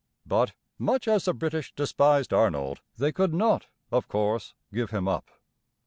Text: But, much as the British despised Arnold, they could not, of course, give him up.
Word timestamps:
But, 0.25 0.53
much 0.79 1.07
as 1.07 1.25
the 1.25 1.33
British 1.35 1.75
despised 1.75 2.33
Arnold, 2.33 2.81
they 2.97 3.11
could 3.11 3.35
not, 3.35 3.67
of 3.91 4.07
course, 4.07 4.55
give 4.73 4.89
him 4.89 5.07
up. 5.07 5.29